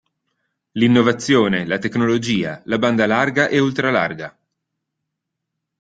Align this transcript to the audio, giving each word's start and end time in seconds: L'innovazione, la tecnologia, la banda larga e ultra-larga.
L'innovazione, 0.71 1.63
la 1.67 1.77
tecnologia, 1.77 2.63
la 2.65 2.79
banda 2.79 3.05
larga 3.05 3.49
e 3.49 3.59
ultra-larga. 3.59 4.35